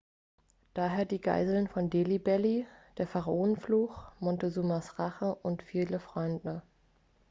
daher 0.73 1.05
die 1.05 1.21
geißeln 1.21 1.67
von 1.67 1.91
delhi 1.91 2.17
belly 2.17 2.65
der 2.97 3.05
pharaonenfluch 3.05 4.11
montezumas 4.19 4.97
rache 4.97 5.35
und 5.35 5.61
ihre 5.61 5.67
vielen 5.89 5.99
freunde 5.99 6.63